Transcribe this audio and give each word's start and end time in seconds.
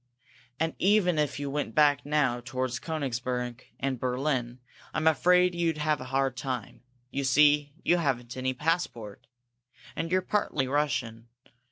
And, 0.59 0.73
even 0.79 1.19
if 1.19 1.39
you 1.39 1.51
went 1.51 1.75
back 1.75 2.07
now 2.07 2.39
toward 2.43 2.71
Koenigsberg 2.81 3.61
and 3.79 3.99
Berlin, 3.99 4.57
I'm 4.95 5.05
afraid 5.05 5.53
you'd 5.53 5.77
have 5.77 6.01
a 6.01 6.05
hard 6.05 6.35
time. 6.35 6.81
You 7.11 7.23
see, 7.23 7.73
you 7.83 7.97
haven't 7.97 8.35
any 8.35 8.55
passport. 8.55 9.27
And 9.95 10.11
you're 10.11 10.23
partly 10.23 10.67
Russian. 10.67 11.27